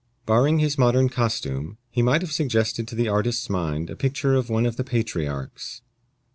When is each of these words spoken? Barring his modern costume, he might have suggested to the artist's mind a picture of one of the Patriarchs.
Barring 0.25 0.57
his 0.57 0.79
modern 0.79 1.09
costume, 1.09 1.77
he 1.91 2.01
might 2.01 2.21
have 2.21 2.31
suggested 2.31 2.87
to 2.87 2.95
the 2.95 3.07
artist's 3.07 3.51
mind 3.51 3.87
a 3.91 3.95
picture 3.95 4.33
of 4.33 4.49
one 4.49 4.65
of 4.65 4.75
the 4.75 4.83
Patriarchs. 4.83 5.83